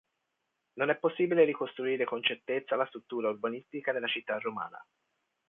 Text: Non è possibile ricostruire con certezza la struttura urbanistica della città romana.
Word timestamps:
Non 0.79 0.89
è 0.89 0.95
possibile 0.95 1.45
ricostruire 1.45 2.05
con 2.05 2.23
certezza 2.23 2.75
la 2.75 2.87
struttura 2.87 3.29
urbanistica 3.29 3.91
della 3.93 4.07
città 4.07 4.39
romana. 4.39 4.83